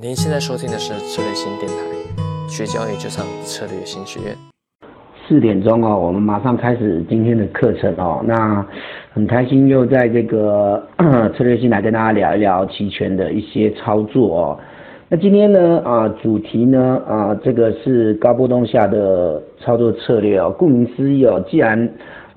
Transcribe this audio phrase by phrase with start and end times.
[0.00, 4.32] 您现在收听的是策略新电台，学交易就上策略新学院。
[5.26, 8.22] 四点钟哦，我们马上开始今天的课程哦。
[8.24, 8.64] 那
[9.12, 10.86] 很开心又在这个
[11.36, 14.60] 策略新来跟大家聊一聊期权的一些操作哦。
[15.08, 20.54] 那今天呢啊，主题呢啊，这个是高波动下的操作策略哦。
[20.56, 21.76] 顾名思义哦，既然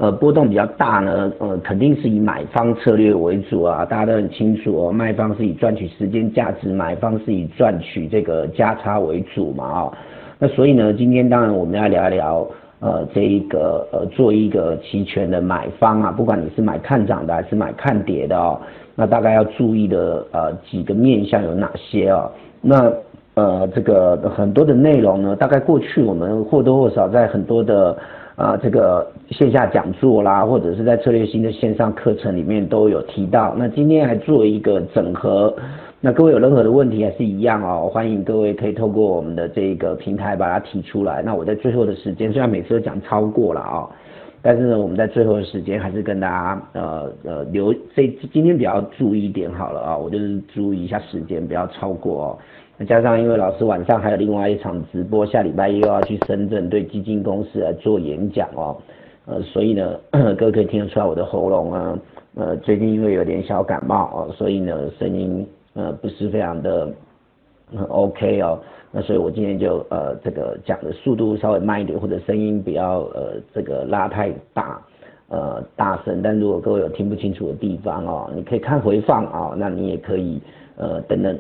[0.01, 9.93] 呃，波动比较大呢，呃，肯定是以买方策略为主啊，大家都很清楚哦，卖方是以赚取时间价值，买方是以赚取这个价差为主嘛啊，
[10.39, 12.47] 那所以呢，今天当然我们要聊一聊，
[12.79, 18.59] 呃，这一个呃，做一个期权的买方啊，不管你是买看涨的还是买看跌的哦，
[18.95, 22.31] 那大概要注意的呃几个面向有哪些哦？
[22.59, 22.91] 那
[23.35, 27.95] 呃，这个很多的内容呢，大概过去我们或多或少在很多的。
[28.41, 33.53] 啊，这个线下讲座啦，或者是在策略性的线上课程里面都有提到。
[33.55, 35.55] 那今天还做一个整合，
[35.99, 41.21] 那各位有任何的问题还是一样哦，欢迎各位可以透过我们的这个平台把它提出来。
[41.21, 43.87] 那我在最后的时间，虽然每次都讲超过了啊，
[44.43, 52.37] 但是呢，我们在最后的时间还是跟大家呃呃留这今天比较注意一点好了啊，我就是注意一下时间，不要超过哦。
[52.87, 58.75] 加上，因为老师晚上还有另外一场直播，下礼拜又要去深圳对基金公司来做演讲哦，
[59.27, 59.99] 呃，所以呢，
[60.35, 61.99] 各位可以听得出来我的喉咙啊，
[62.33, 66.91] 呃，最近因为有点小感冒哦，所以呢，声音呃不是非常的
[67.89, 68.59] OK 哦，
[68.91, 74.81] 那所以我今天就呃这个讲的速度稍微慢一点，或者声音不要呃这个拉太大
[75.29, 80.41] 呃大声，但如果各位有听不清楚的地方哦，你可以看回放啊，那你也可以。
[80.77, 81.37] 呃，等等，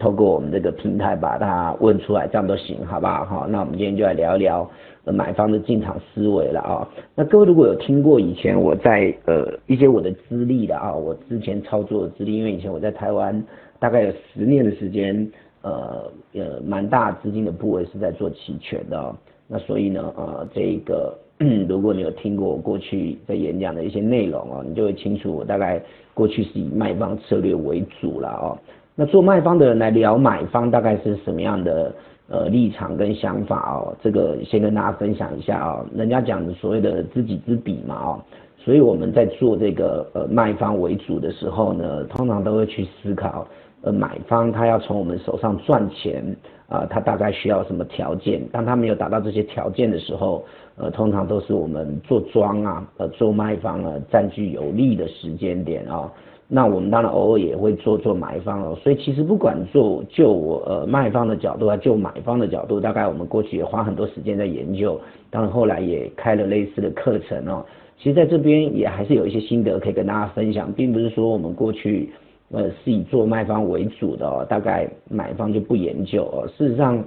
[0.00, 3.46] 透过我们这个平台把它问出来，这样都行，好不好？
[3.46, 4.68] 那我们今天就来聊一聊
[5.04, 6.88] 买方的进场思维了啊。
[7.14, 13.44] 那各位如果有听过以前我在呃一些我的资历的啊，我之前操作的资历，因为以前我在台湾
[13.78, 15.30] 大概有十年的时间，
[15.62, 19.14] 呃呃蛮大资金的部位是在做期权的，
[19.46, 21.16] 那所以呢，呃这个
[21.68, 25.82] 如果你有听过我过去在演讲的一些内容哦，你就会清楚我大概
[26.12, 28.58] 过去是以卖方策略为主了哦。
[28.94, 31.94] 那做卖方的人来聊买方大概是什么样的
[32.28, 33.96] 呃立场跟想法哦？
[34.02, 35.86] 这个先跟大家分享一下哦。
[35.94, 38.20] 人家讲的所谓的知己知彼嘛哦，
[38.58, 43.48] 所以我们在做这个呃卖方为主的时候呢，通常都会去思考
[43.82, 46.24] 呃买方他要从我们手上赚钱
[46.68, 48.40] 啊，他大概需要什么条件？
[48.52, 50.44] 当他没有达到这些条件的时候，
[50.76, 56.12] 呃，通常都是我们做庄啊，呃，做卖方啊占据有利的时间点啊。
[56.52, 67.64] 那我们当然偶尔也会做做买方哦，所以其实不管做就我呃卖方的角度啊，就买方的角度，大概我们过去也花很多时间在研究，当然后来也开了类似的课程哦。
[67.98, 72.10] 其实在这边也还是有一些心得可以跟大家分享，并不是说我们过去
[72.52, 76.48] 呃是以做卖方为主的哦，大概买方就不研究哦。
[76.56, 77.02] 事实上，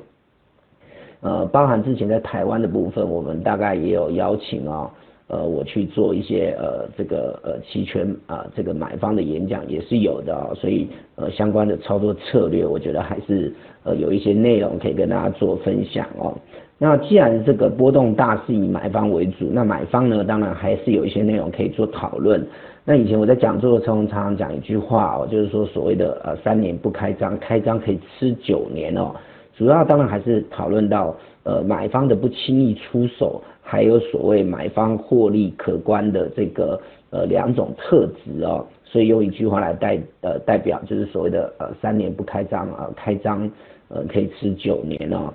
[1.22, 4.90] 呃，包含之前在台湾的部分，我们大概也有邀请哦。
[5.28, 13.52] 呃，我去做一些呃这个呃期权啊这个买方的演讲也是有的，所以呃相关的操作策略，我觉得还是
[13.84, 16.38] 呃有一些内容可以跟大家做分享哦。
[16.84, 22.46] 那既然这个波动大是以买方为主，那买方呢当然还是有一些内容可以做讨论。
[22.84, 29.16] 那以前我在讲座的时候常常讲一句话哦，就是说所谓的呃三年不开张，开张可以吃九年哦。
[29.56, 33.42] 主要当然还是讨论到呃买方的不轻易出手。
[33.66, 36.78] 还有所谓买方获利可观的这个
[37.12, 43.50] 呃两种特质哦，所以用一句话来代呃代表就是所谓的呃三年不开张啊，开张
[43.88, 45.34] 呃可以吃九年哦。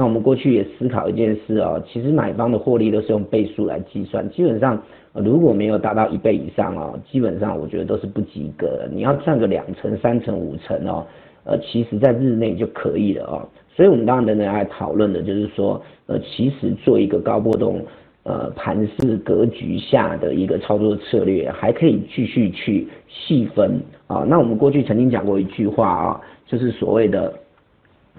[0.00, 8.88] 那我们过去也思考一件事哦，其实买方的获利都是用倍数来计算，基本上如果没有达到一倍以上哦，基本上我觉得都是不及格。
[8.90, 11.06] 你要赚个两成、三成、五成哦，
[11.44, 13.46] 呃，其实在日内就可以了哦。
[13.76, 17.84] 所以我们当然等等来讨论的就是说，呃，其实做一个高波动，
[18.22, 24.24] 呃，盘势格局下的一个操作策略，还可以继续去细分啊。
[24.26, 27.34] 那我们过去曾经讲过一句话啊，就是所谓的，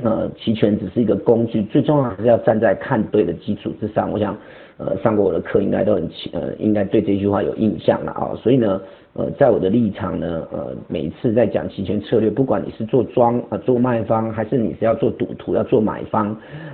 [0.03, 4.11] 呃，期权只是一个工具，最重要还是要站在看对的基础之上。
[4.11, 4.35] 我想，
[4.77, 8.31] 呃，上过我的课应该都很呃，应该对这句话有印象了啊。
[8.41, 8.81] 所以呢。
[9.13, 16.33] 呃，在我的立场呢，呃，每次在讲期权策略，不管你是做庄啊，做卖方，还是你是要做赌徒，要做买方，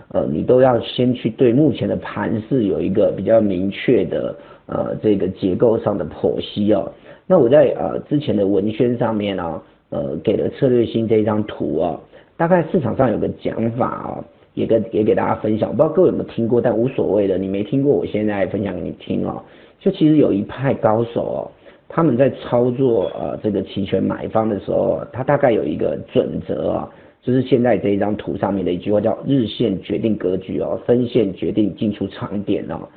[0.10, 4.36] 呃，你都要先去对目前的盘势有一个比较明确的
[4.68, 6.92] 呃这个结构上的剖析哦。
[7.26, 9.60] 那我在呃之前的文宣上面呢，
[9.90, 12.00] 呃，给了策略性这一张图哦，
[12.38, 14.24] 大概市场上有个讲法哦，
[14.54, 19.42] 也跟也给大家分享，不知道各位有没有听过，但无所谓的，你没听过，我现在分享给你听哦。
[19.80, 21.52] 就其实有一派高手哦。
[21.90, 26.90] 他们在操作呃这个期权买方的时候，他大概有一个准则啊，
[27.22, 32.88] 就是现在这一张图上面的一句话，叫日线决定格局哦，分线决定进出场点哦。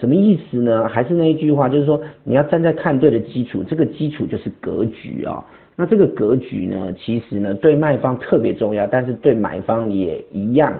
[0.00, 0.88] 什么意思呢？
[0.88, 5.44] 还是那一句话，就是说你要站在看对的基础，这个基础就是格局啊。
[5.76, 10.72] 那这个格局呢，其实呢对卖方特别重要，但是对买方也一样，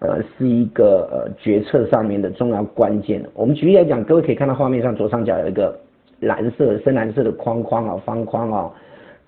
[0.00, 3.24] 呃，是一个呃决策上面的重要关键。
[3.34, 5.78] 我们举例来讲，各位可以看到画面上左上角有一个
[6.20, 8.70] 蓝色、深蓝色的框框啊，方框啊。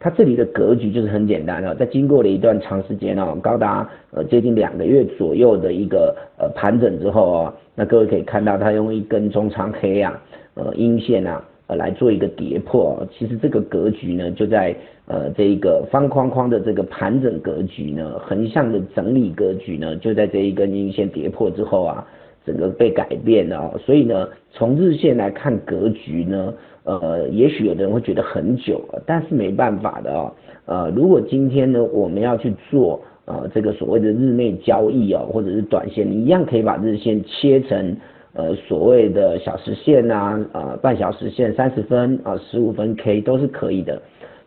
[0.01, 10.21] 它这里的格局就是很简单的，在经过了一段长时间哦，高达呃接近两个月左右的一个呃盘整之后哦，那各位可以看到它用一根中长黑啊
[10.55, 14.75] 呃阴线啊呃来做一个跌破，其实这个格局呢就在
[15.07, 22.07] 呃这一个方框框的这个盘整格局呢，横向的整理格局呢就在这一根阴线跌破之后啊，
[22.45, 26.55] 整个被改变了，所以呢从日线来看格局呢。
[26.87, 30.31] 呃，也许有的人会觉得很久，但是没办法的哦。
[30.67, 37.97] 呃，如果今天呢，我们要去做呃这个所谓的日内交易哦，或者是短线，你一样可以把日线切成
[38.35, 44.01] 呃所谓的小时线呐，呃半小时线、三十分啊、十五分 K 都是可以的。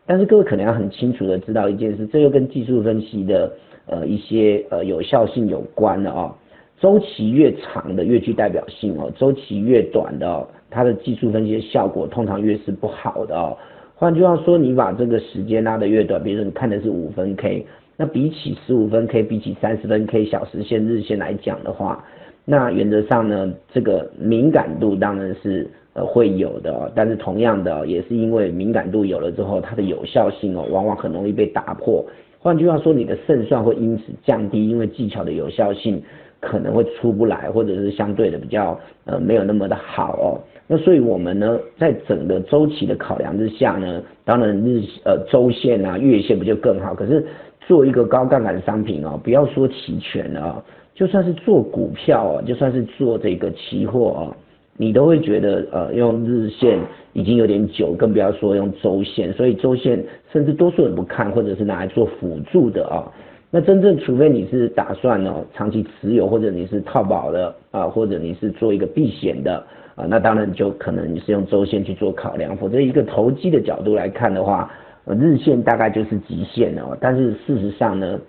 [0.06, 3.52] 但是各位可能要很清楚的知道一件事，这又跟技术分析的
[3.88, 6.36] 呃一些呃有效性有关了哦。
[6.80, 10.48] 周期越长的越具代表性哦，周期越短的哦。
[10.70, 13.58] 它的技术分析的效果通常越是不好的哦。
[13.96, 22.06] 换句话说，你把这个时间拉得越短，比如说你看的是五分 K，那比起十五分 K，比起三十分 K 小时线、日线来讲的话，
[22.50, 32.06] 那原则上呢，这个敏感度当然是呃会有的，但是同样的也是因为敏感度有了之后，它的有效性哦，往往很容易被打破。
[32.40, 36.02] 换句话说，你的胜算会因此降低，因为技巧的有效性
[36.40, 40.40] 可能会出不来，或者是相对的比较呃没有那么的好哦。
[40.68, 46.96] 那所以我们呢，在整个周期的考量之下呢，当然日呃周线啊、月线不就更好？
[46.96, 47.26] 可是
[47.60, 50.64] 做一个高杠杆商品哦，不要说期权了，
[50.98, 54.34] 就算是做股票啊，就算是做这个期货啊，
[54.78, 56.80] 你都会觉得呃用日线
[57.14, 59.32] 已经有点久，更不要说用周线。
[59.34, 60.04] 所以周线
[60.34, 63.06] 甚至多数人不看，或者是拿来做辅助的啊。
[63.52, 69.64] 那真正除非你是打算哦长期持有，或者你是套保的啊，或者你是做一个避险的。
[69.94, 74.72] 啊，那当然就可能你是用周线去做考量，否则一个投机的角度来看的话，
[75.06, 76.98] 呃，日线大概就是极限了。
[77.00, 78.20] 但是事实上呢，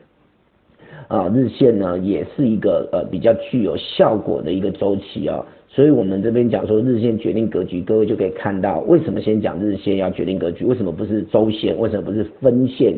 [1.08, 5.44] 啊，日线呢也是一个呃比较具有效果的一个周期啊。
[5.68, 12.94] 所以我们这边讲说日线决定格局，各位就可以看到为什么先讲日线要决定格局，为什么不是周线，为什么不是分线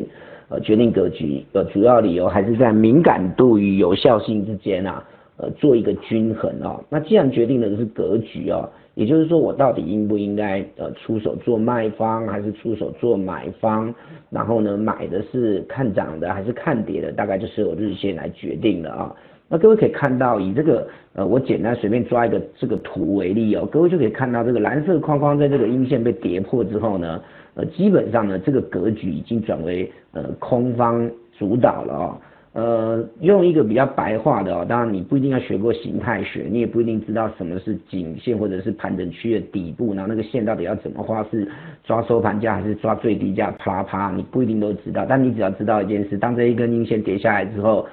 [0.49, 1.43] 呃决定格局？
[1.53, 5.03] 呃，主要理由还是在敏感度与有效性之间啊。
[5.37, 6.79] 呃，做一个均衡啊。
[6.87, 13.93] 那既然决定的是格局啊，也就是说，我到底应不应该呃出手做卖方，还是出手做买方？
[14.29, 17.11] 然后呢，买的是看涨的还是看跌的？
[17.11, 19.15] 大概就是由日线来决定的啊。
[19.47, 27.21] 那各位可以看到，以这个呃，我简单随便抓一个这个图为例哦，各位就可以看到这个蓝色框框在这个阴线被跌破之后呢，
[27.55, 32.17] 呃，基本上呢，这个格局已经转为呃空方主导了啊。
[32.53, 41.47] 呃，用一个比较白话的哦，当然你不一定要学过形态学，你也不一定知道什么是颈线或者是盘整区的底部，然后那个线到底要怎么画，是
[41.85, 45.05] 抓收盘价还是抓最低价，啪啪，你不一定都知道。
[45.07, 47.87] 但你只要知道一件事，当这一根阴线跌下来之后，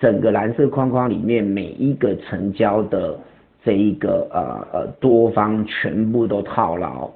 [0.00, 3.16] 整个蓝色框框里面每一个成交的
[3.64, 7.08] 这一个呃呃多方全部都套牢，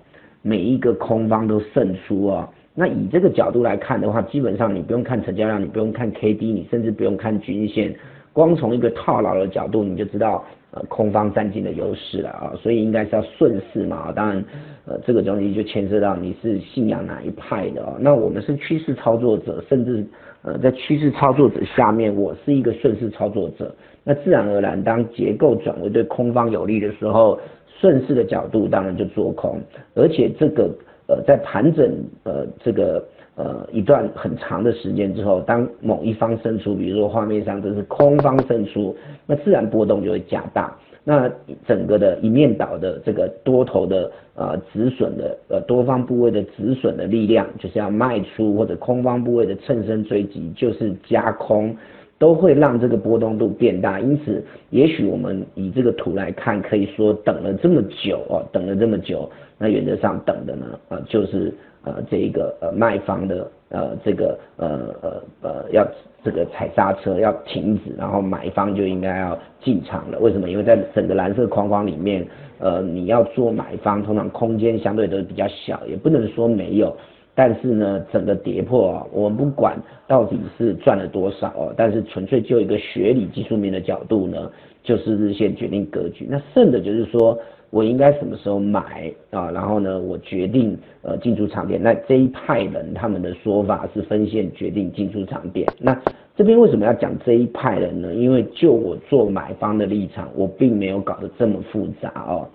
[0.43, 2.49] 每一个空方都胜出啊。
[2.77, 7.95] 那以这个角度来看的话，基本上你不用看成交量，你不用看 K D，你甚至不用看均线，
[8.33, 14.11] 光从一个套牢的角度，你就知道呃空方占尽的优势了啊，所以应该是要顺势嘛。
[14.11, 14.45] 当然，
[14.87, 17.95] 呃这个东西就牵涉到你是信仰哪一派的啊。
[18.01, 20.05] 那我们是趋势操作者，甚至
[20.43, 23.73] 呃在趋势操作者下面，我是一个顺势操作者。
[24.03, 27.39] 那自然而然，当结构转为对空方有利的时候，
[27.81, 29.61] 顺势的角度当然就做空，
[29.95, 30.69] 而且这个。
[31.07, 31.93] 呃，在盘整
[32.23, 33.05] 呃这个
[33.37, 38.97] 呃一段很长的时间之后，当某一方胜出，比如说画面上这是空方胜出，
[39.27, 40.75] 那自然波动就会加大。
[41.07, 41.31] 那
[41.67, 51.77] 整个的一面倒的这个多头的呃止损的呃多方部位的止损的力量，就是要卖出或者空方部位的趁胜追击，就是加空，
[52.19, 54.01] 都会让这个波动度变大。
[54.01, 59.31] 因此，也许我们以这个图来看，可以说等了这么久哦，等了这么久。
[59.59, 61.55] 那原则上等的呢，呃，就是
[61.85, 65.87] 呃这一个呃卖方的呃这个呃呃呃要
[66.25, 70.19] 这个踩刹车要停止，然后买方就应该要进场了。
[70.19, 70.51] 为什么？
[70.51, 72.27] 因为在整个蓝色框框里面，
[72.59, 76.95] 呃你要做买方，通常空间相对都比较小，也不能说没有，
[77.35, 79.77] 但是呢，整个跌破啊，我们不管
[80.07, 84.51] 到底是赚了多少哦，但是纯粹就一个学理技术面的角度呢，
[84.83, 86.27] 就是日线决定格局。
[86.31, 87.37] 那剩的就是说
[87.71, 89.51] 我应该什么时候买啊？
[89.51, 91.83] 然后呢，我决定呃进出场点。
[91.83, 95.67] 那这一派人他们的说法是分线决定进出场点。
[95.81, 96.01] 那
[96.37, 98.15] 这边为什么要讲这一派人呢？
[98.15, 102.47] 因为就我做买方的立场，我并没有搞得这么复杂哦。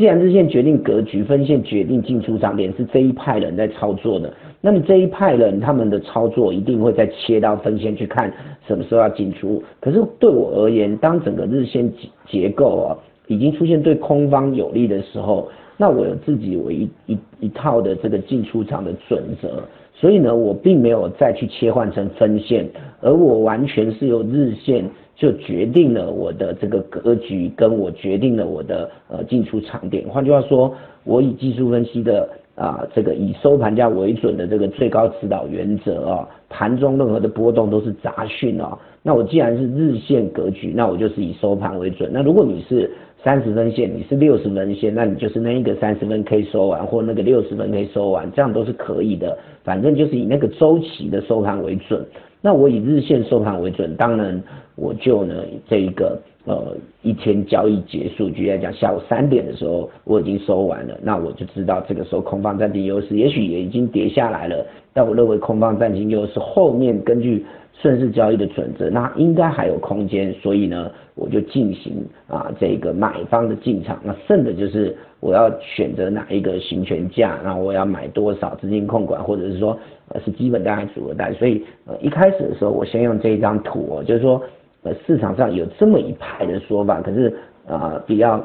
[0.00, 8.32] 既然日线决定格局，分线决定进出场点，是这一派人在操作的，那么这一派人他们的操作一定会再切到分线去看
[8.66, 9.62] 什么时候要进出。
[9.78, 22.66] 可是对我而言，当整个日线结结构啊已经出现对空方有利的时候，那我有自己我一一一套的这个进出场的准则，所以呢，我并没有再去切换成分线，
[23.02, 24.82] 而我完全是由日线。
[25.20, 30.02] 就决定了我的这个格局，跟我决定了我的呃进出场点。
[30.08, 30.74] 换句话说，
[31.04, 38.78] 我以技术分析的啊这个以收盘价为准的这个最高指导原则啊，盘中任何的波动都是杂讯啊。
[39.02, 42.10] 那我既然是日线格局，那我就是以收盘为准。
[42.10, 42.90] 那如果你是
[43.22, 49.36] 三十分线，你是六十分线，那你就是那一个三十分可以收完，或那个六十分可以收完，这样都是可以的。
[49.64, 52.02] 反正就是以那个周期的收盘为准。
[52.42, 54.42] 那我以日线收盘为准，当然
[54.80, 55.34] 我就呢
[55.68, 67.44] 这一个呃一天交易结束，举例来讲，下午三点的时候我已经收完了，那我就知道这个时候空方占尽优势，也许也已经跌下来了，但我认为空方占尽优势，后面根据
[67.74, 79.78] 顺势交易的准则，那应该还有空间，所以呢我就进行啊这个买方的进场，那剩的就是我要选择哪一个行权价，那我要买多少资金控管，或者是说。
[80.24, 81.32] 是基本单还是组合单？
[81.34, 84.42] 所以呃，一开始的时候，我先用这一张图，就是说，
[84.82, 88.42] 呃，市场上有这么一派的说法，可是啊，比较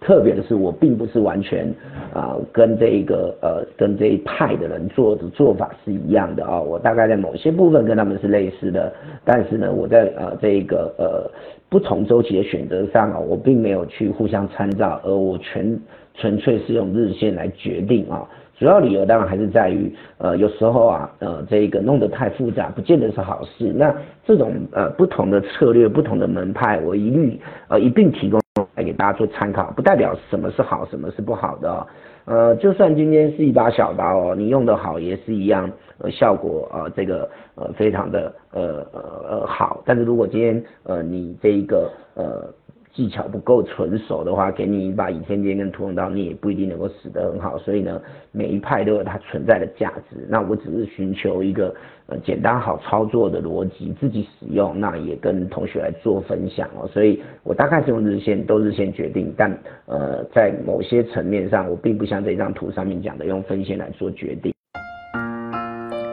[0.00, 1.72] 特别的是，我并不是完全
[2.12, 8.92] 啊跟这一个呃跟这一派的人做的做法是一样的啊，我大概在某些部分跟他们是类似的，
[9.24, 11.30] 但是呢，我在呃这个呃
[11.68, 15.78] 不同周期的选择上啊，我并没有去互相参照，而我全
[16.14, 18.28] 纯粹是用日线来决定啊。
[18.62, 23.72] 主要理由当然还是在于，呃，有时候啊，呃，这个弄得太复杂，不见得是好事。
[23.74, 23.92] 那
[24.24, 28.40] 这种呃不同的策略、不同的门派，我一律呃一并提供
[28.76, 31.86] 来给大家做参考，不代表什么是好，什么是不好的。
[32.24, 39.82] 呃，就算今天是一把小刀哦，你用得好也是一样，呃，效果啊，这个呃非常的呃呃呃好。
[39.84, 42.48] 但是如果今天呃你这一个呃。
[42.92, 47.56] 技巧不够纯熟的话，给你一把倚天剑跟屠龙刀，你也不一定能够使得很好。
[47.56, 48.00] 所以呢，
[48.32, 50.26] 每一派都有它存在的价值。
[50.28, 51.74] 那我只是寻求一个
[52.06, 56.86] 呃简单好操作的逻辑，自己使用，那也跟同学来做分享哦。
[56.88, 59.32] 所以我大概是用日线，都日线决定。
[59.36, 59.50] 但
[59.86, 64.52] 呃，在某些层面上，我并不像这张图上面讲的用分线来做决定。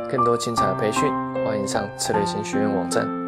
[0.10, 1.10] 更多精彩的培训，
[1.46, 3.19] 欢迎上策略型学院网站。